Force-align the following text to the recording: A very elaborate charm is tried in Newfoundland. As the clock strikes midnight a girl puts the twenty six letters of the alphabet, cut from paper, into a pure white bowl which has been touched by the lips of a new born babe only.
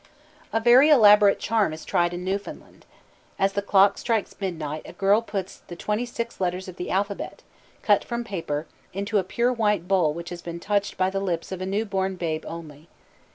A 0.51 0.59
very 0.59 0.89
elaborate 0.89 1.37
charm 1.39 1.73
is 1.73 1.85
tried 1.85 2.11
in 2.11 2.23
Newfoundland. 2.23 2.87
As 3.37 3.53
the 3.53 3.61
clock 3.61 3.99
strikes 3.99 4.33
midnight 4.41 4.81
a 4.83 4.93
girl 4.93 5.21
puts 5.21 5.57
the 5.59 5.75
twenty 5.75 6.07
six 6.07 6.41
letters 6.41 6.67
of 6.67 6.77
the 6.77 6.89
alphabet, 6.89 7.43
cut 7.83 8.03
from 8.03 8.23
paper, 8.23 8.65
into 8.93 9.19
a 9.19 9.23
pure 9.23 9.53
white 9.53 9.87
bowl 9.87 10.11
which 10.11 10.29
has 10.31 10.41
been 10.41 10.59
touched 10.59 10.97
by 10.97 11.11
the 11.11 11.19
lips 11.19 11.51
of 11.51 11.61
a 11.61 11.67
new 11.67 11.85
born 11.85 12.15
babe 12.15 12.45
only. 12.47 12.87